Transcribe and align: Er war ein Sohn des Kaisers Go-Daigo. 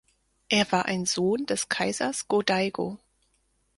Er 0.49 0.71
war 0.71 0.85
ein 0.85 1.05
Sohn 1.05 1.45
des 1.45 1.69
Kaisers 1.69 2.27
Go-Daigo. 2.27 2.97